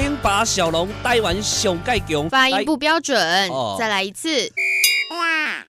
[0.00, 4.28] 零八小龙台湾上盖强，发音不标准，哦、再来一次。
[5.10, 5.66] 哇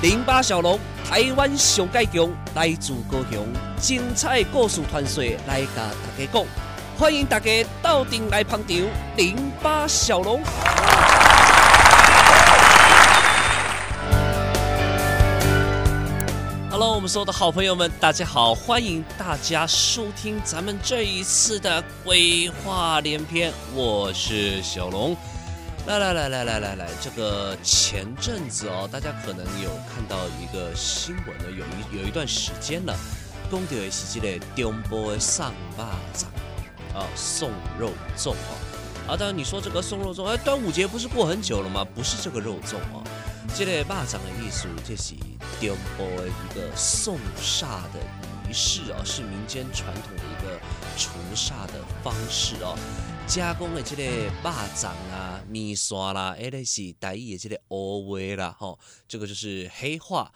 [0.00, 3.46] 零八小龙台湾上盖强，来自高雄，
[3.78, 6.46] 精彩故事传说来甲大家讲，
[6.98, 7.50] 欢迎大家
[7.82, 8.76] 到店来捧场。
[9.18, 10.40] 零八小龙。
[16.82, 25.16] Hello，我们所有的好朋友们，大家好，欢迎大家收听咱们这一次的鬼话连篇，我是小龙。
[25.86, 32.92] 来来来来来来来，这个前阵子哦，大家可能有看到一个新闻呢，有一有一段时间了，
[33.48, 35.46] 讲到的是这个中部的送
[35.78, 41.86] 肉粽啊，送肉粽啊，啊，当然你说这个送肉粽，哎，端午节不是过很久了吗？
[41.94, 43.06] 不是这个肉粽啊。
[43.54, 45.14] 这个肉粽的意思，这是
[45.60, 48.00] 中国的一个送煞的
[48.48, 50.58] 仪式哦，是民间传统的一个
[50.96, 52.76] 除煞的方式哦。
[53.26, 54.02] 加工的这个
[54.42, 60.32] 肉粽啊、面线啦，哎，那是台语的这个黑话啦，吼，这个就是黑话。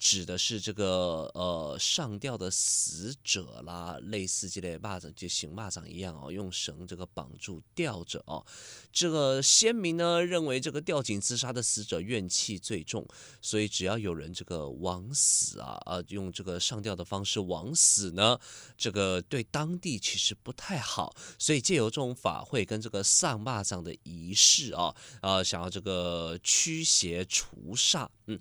[0.00, 8.42] 指的是这个呃上吊的死者啦，类似这类蚂蚱就行蚂蚱一样哦，用绳这个绑住吊着哦。
[8.90, 13.06] 这个先民呢认为这个吊颈自杀的死者怨气最重，
[13.42, 18.40] 所以只要有人这个枉死啊啊，用这个上吊的方式枉死呢，
[18.78, 28.40] 这个对当地其实不太好，所以借由这种法会跟这个上蚂蚱的仪式啊啊，想要这个驱邪除煞，嗯。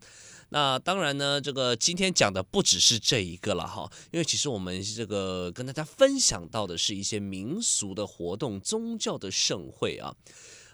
[0.52, 10.14] 那当然呢，这这个今天讲的不只是这一个了哈，因为其实我们这个跟大家分享到的是一些民俗的活动、宗教的盛会啊，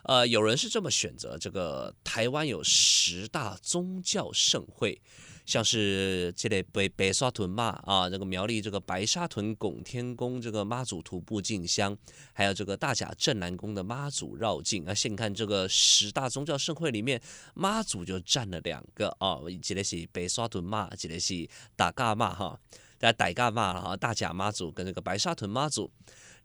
[0.05, 5.01] 呃，有人是这么选择，这个台湾有十大宗教盛会。
[5.45, 11.95] 像是这类北北沙屯妈啊，这个苗栗这个白沙屯拱天宫这个妈祖徒步进香，
[12.33, 14.93] 还有这个大甲镇南宫的妈祖绕境啊。
[14.93, 17.21] 现看这个十大宗教盛会里面，
[17.53, 22.59] 妈祖就占了两个啊，一个是北沙屯妈，一个是大甲妈哈，
[22.97, 25.91] 大家大甲妈哈，大甲妈祖跟这个白沙屯妈祖。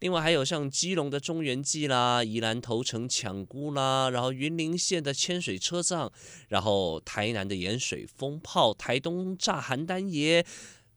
[0.01, 6.11] 另外还有像基隆的中原祭啦，宜兰头城抢孤啦，然后云林县的千水车葬，
[6.49, 10.47] 然后台南的盐水风炮，台东炸邯郸爷，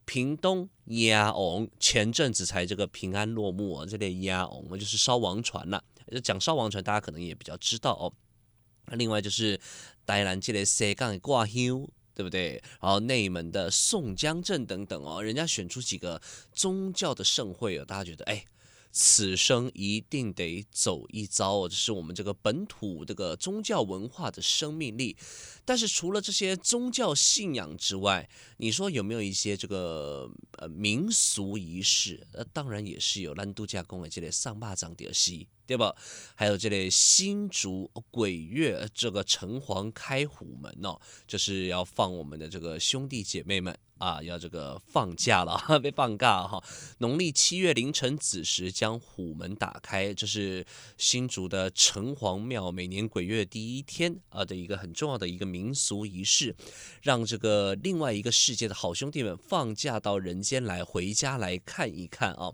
[0.05, 5.81] 屏东压瓮，前阵子才这个平安落幕啊，这类压瓮就是烧王船呐，
[6.23, 8.13] 讲烧王船大家可能也比较知道哦。
[8.93, 9.59] 另外就是
[10.05, 12.61] 台南这类西港的挂香，对不对？
[12.81, 16.21] 然后内门的宋江镇等等哦，人家选出几个
[16.53, 18.45] 宗教的盛会哦，大家觉得哎。
[18.95, 25.17] 此生一定得走一遭哦，这是我们这个本土这个宗教文化的生命力。
[25.65, 32.23] 但是除了这些宗教信仰之外，你说有没有一些这个呃民俗仪式？
[32.33, 33.33] 呃，当然也是有。
[33.33, 35.95] 咱度假宫的这类送肉粽的戏，对吧？
[36.35, 43.77] 还有这类新竹鬼月这个城隍开虎门哦，就是要放我们的这个兄弟姐妹们。
[43.99, 46.61] 啊，要这个放假了， 被放假哈！
[46.97, 50.65] 农历七月凌晨子时将虎门打开，这是
[50.97, 56.53] 新竹的城隍庙每年鬼月第一天啊的一个很重要的一个民俗仪式，
[57.01, 62.51] 让这个另外一个世界的好兄弟们放假到人间来，回家来看一看啊！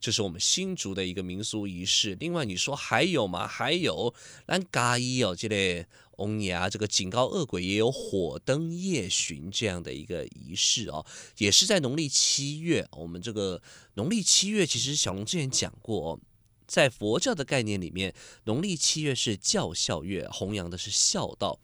[0.00, 2.14] 这是我们新竹的一个民俗仪式。
[2.20, 3.48] 另外，你说还有吗？
[3.48, 4.14] 还有，
[4.46, 5.86] 咱嘉义哦，这类。
[6.20, 11.06] 王爷这个警告恶鬼也有火灯夜巡这样的一个仪式哦，
[11.38, 12.86] 也是在农历七月。
[12.92, 13.62] 我们这个
[13.94, 16.20] 农历七月，其实小龙之前讲过哦，
[16.66, 21.58] 在佛教的概念里面，农历七月是教孝月，弘扬的是孝道。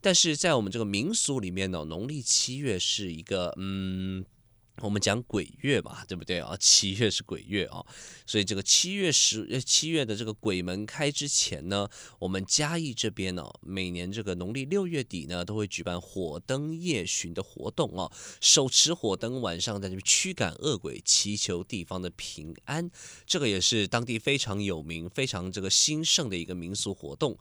[0.00, 4.24] 但是在我们这个民俗里面呢，农历七月是一个嗯。
[4.82, 6.54] 我们讲鬼月嘛，对不对啊？
[6.60, 7.84] 七月是鬼月啊，
[8.26, 11.88] 所以这个七月十呃七月的这个鬼门开之前呢，
[12.18, 22.90] 我们嘉义这边呢，每年这个农历六月底呢，都会举办火灯夜巡的活动啊，手持火灯，晚上在这边驱赶恶鬼，祈求地方的平安。
[23.24, 27.38] 这个也是当地非常有名、非常这个兴盛的一个民俗活动。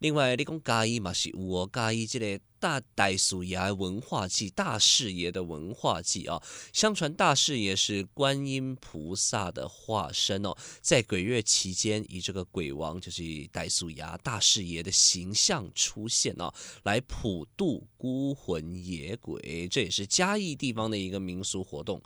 [0.00, 6.40] 另外，你讲嘉义嘛是有哦，嘉义这个大大士爷文化祭，大士爷的文化祭啊。
[6.72, 16.54] 相传大士爷是观音菩萨的化身哦，在鬼月期间，以这个鬼王就是大士爷大士爷的形象出现哦，
[16.84, 22.00] 来普渡孤魂野鬼，这也是嘉义地方的一个民俗活动。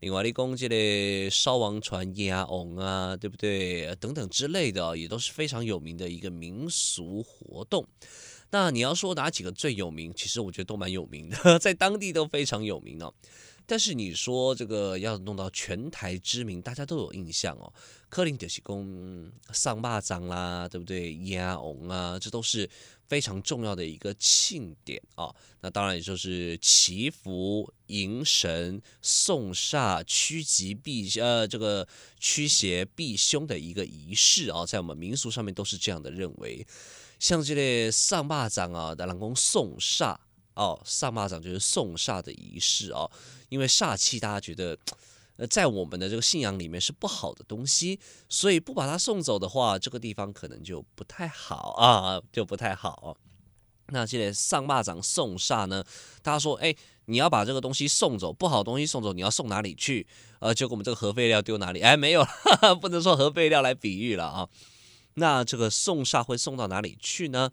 [0.00, 3.94] 另外，你讲这个烧王船、鸭翁啊，对不对？
[3.96, 7.86] 等等之类的，也都是非常有名的一个民俗活动。
[8.50, 10.10] 那你要说哪几个最有名？
[10.16, 13.12] 其实我觉得都蛮有名的， 在当地都非常有名哦。
[13.70, 17.72] 但是你说这个要弄到全台知名，大家都有印象哦。
[18.08, 21.14] 柯林德西宫上坝掌啦，对不对？
[21.26, 22.68] 压瓮啊，这都是
[23.06, 31.86] 非常重要的一个庆典啊、那当然也就是祈福、迎神、送煞、趋吉避呃这个
[32.18, 36.66] 驱邪避凶的一个仪式啊、在我们民俗上面都是这样的认为。
[37.20, 40.16] 像这类上坝掌啊，的人讲送煞
[40.60, 43.10] 哦，上坝掌就是送煞的仪式哦，
[43.48, 44.76] 因为煞气大家觉得。
[45.36, 47.98] 呃在我们的这个信仰里面是不好的东西，
[48.28, 53.16] 所以不把它送走的话，这个地方可能就不太好啊，就不太好。
[53.86, 55.82] 那现在上坝掌送煞呢？
[56.20, 60.06] 大家说，哎，你要把这个东西送走，不好东西送走，你要送哪里去？
[60.40, 61.80] 呃，结果我们这个核废料丢哪里？
[61.80, 64.46] 哎，没有，哈哈，不能说核废料来比喻了啊。
[65.14, 67.50] 那这个送煞会送到哪里去呢？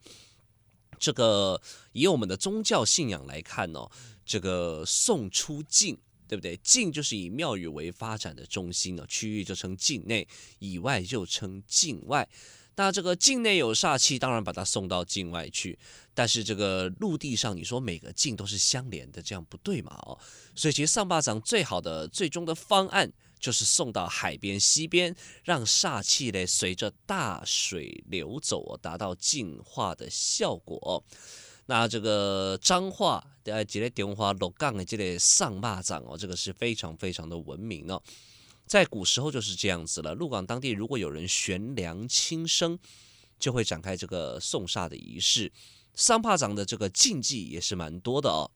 [0.99, 1.61] 这个
[1.93, 3.89] 以我们的宗教信仰来看哦，
[4.25, 5.97] 这个送出境。
[6.29, 6.59] 对不对？
[6.61, 10.27] 境就是以庙宇为发展的中心呢，区域就称境内，
[10.59, 12.27] 以外就称境外。
[12.75, 15.79] 那这个境内有煞气，当然把它送到境外去。
[16.13, 19.95] 但是这个陆地上，你说每个境都是相连的，这样不对嘛？
[20.05, 20.19] 哦，
[20.53, 23.09] 所以其实上巴掌最好的最终的方案，
[23.39, 31.03] 就是送到海边西边，让煞气嘞随着大水流走，达到净化的效果。
[31.67, 38.01] 那这个彰化的这个电话鹿港的这个上坝掌哦，这个是非常非常的闻名哦。
[38.65, 40.13] 在古时候就是这样子了。
[40.13, 42.79] 鹿港当地如果有人悬梁轻生，
[43.37, 45.51] 就会展开这个送煞的仪式。
[45.93, 48.51] 上坝掌的这个禁忌也是蛮多的哦。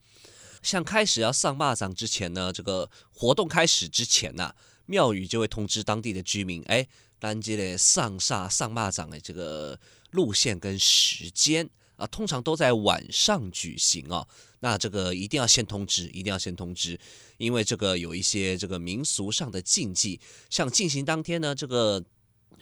[0.62, 4.54] 像开始要上坝掌之前呢，这个活动开始之前呐、
[4.86, 6.88] 庙宇就会通知当地的居民，哎，
[7.19, 9.80] 当这个上煞上坝掌的这个
[10.12, 11.69] 路线跟时间。
[11.98, 14.28] 啊，通常都在晚上举行啊，
[14.62, 17.00] 那这个一定要先通知，一定要先通知，
[17.38, 20.19] 因为这个有一些这个民俗上的禁忌，
[20.50, 22.04] 像进行当天呢，这个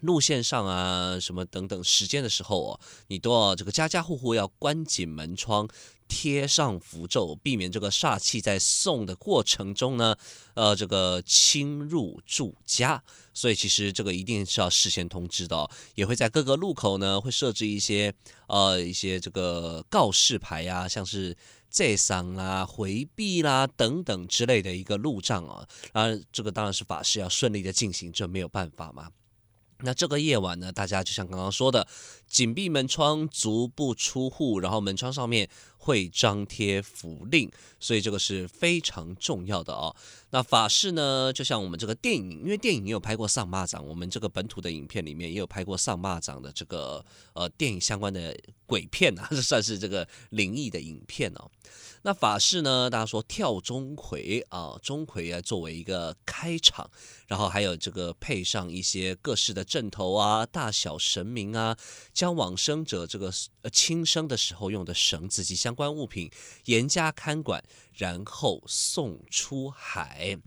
[0.02, 5.68] 路线上啊，什么等等时间的时候哦，你都要这个家家户户要关紧门窗。
[6.12, 10.16] 贴上符咒，避免这个煞气在送的过程中呢，
[10.56, 13.04] 呃，这个侵入住家。
[13.32, 18.12] 所以其实这个一定是要事先通知的，也会在各个路口呢会设置一些
[18.48, 21.38] 呃一些这个告示牌呀，像是
[21.70, 25.64] 这丧啦、回避啦等等之类的一个路障啊。
[25.94, 29.12] 当然，这个当然是法事要顺利的进行，这没有办法嘛。
[29.82, 31.88] 那这个夜晚呢，大家就像刚刚说的，
[32.30, 39.96] 紧闭门窗，足不出户，然后门窗上面会张贴符令，所以这个是非常重要的哦。
[40.30, 47.04] 那法事呢，就像我们这个电影，因为电影也有拍过上坝掌，我们这个本土的影片里面也有拍过上坝掌的这个
[47.34, 48.38] 呃电影相关的
[48.68, 51.50] 鬼片啊，这算是这个灵异的影片哦。
[52.04, 52.90] 那法事呢？
[52.90, 56.90] 大家说跳钟馗啊，钟馗啊作为一个开场，
[57.28, 61.78] 然后还有这个配上一些各式的阵头啊、大小神明啊，
[62.20, 63.32] 将往生者这个
[63.62, 66.30] 呃轻生的时候用的绳子及相关物品
[66.66, 67.64] 严加看管，
[67.94, 70.38] 然后送出海。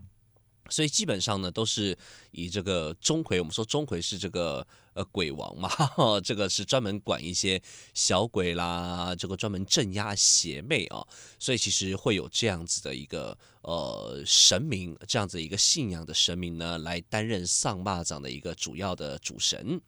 [0.69, 1.97] 所以基本上呢，都是
[2.29, 5.67] 以这个钟馗，我们说钟馗是这个呃鬼王嘛，
[6.23, 7.59] 这个是专门管一些
[7.95, 11.03] 小鬼啦，这个专门镇压邪魅啊，
[11.39, 19.81] 所以其实会有这样子的一个呃神明，这样子一个信仰的神明呢，来担任上坝掌的一个主要的主神。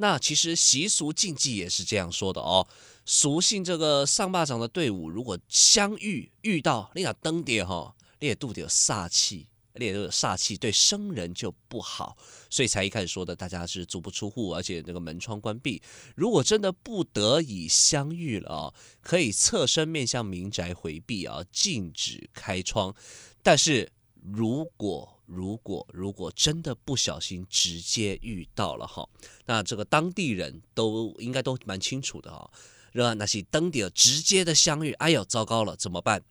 [0.00, 2.66] 那其实习俗禁忌也是这样说的哦，
[3.04, 9.46] 俗信这个上坝掌的队伍如果相遇遇到，你俩登点哈，你也肚里有煞气。
[9.74, 12.16] 列都有煞气，对生人就不好，
[12.50, 15.80] 所以才一开始说的，大家是足不出户，而且那个门窗关闭。
[16.16, 22.94] 如果真的不得已相遇了啊，可以侧身面向民宅回避啊，禁止开窗。
[23.42, 23.90] 但是
[24.22, 29.08] 如果如果如果真的不小心直接遇到了哈，
[29.46, 32.50] 那这个当地人都应该都蛮清楚的啊，
[32.92, 36.22] 热那些登顶直接的相遇，哎呦，糟糕了，怎么办？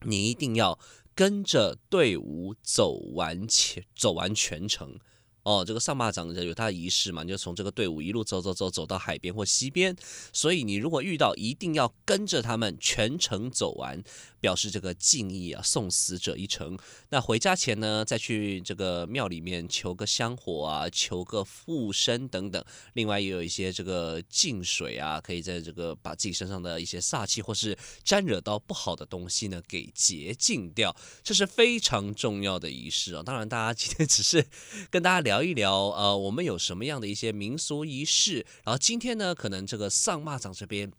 [0.00, 0.78] 你一定要。
[1.16, 5.00] 跟着队伍走完全走完全程。
[5.46, 9.96] 哦，这个上坝掌有它的仪式嘛，你就从这个队伍一路走走走走到海边或西边。
[10.32, 14.02] 所以你如果遇到，一定要跟着他们全程走完，
[14.40, 16.76] 表示这个敬意啊，送死者一程。
[17.10, 22.64] 那回家前呢，再去这个庙里面求个香火啊，求个护身等等。
[22.94, 33.22] 另外也有一些这个净水啊，可以在这个把自己身上的一些煞气或是沾惹到不好的东西呢给洁净掉，这是非常重要的仪式啊。
[33.22, 34.44] 当然，大家今天只是
[34.90, 35.35] 跟大家聊。
[35.36, 38.46] 聊一聊，呃，我们有什么样的一些民俗仪式？
[38.64, 40.90] 然后今天呢，可能这个上坝掌这边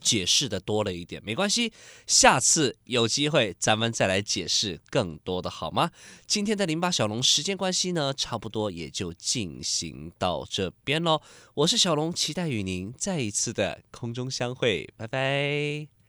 [0.00, 1.72] 解释的多了一点，没关系，
[2.04, 5.92] 下次有机会咱们再来解释更多的好吗？
[6.26, 11.22] 今天的零八小龙时间关系呢，差不多也就进行到这边喽。
[11.54, 15.99] 我是小龙，期待与您再一次的空中相会，拜拜。